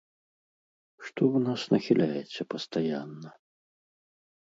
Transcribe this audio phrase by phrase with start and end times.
[1.09, 3.29] Што вы нас нахіляеце пастаянна?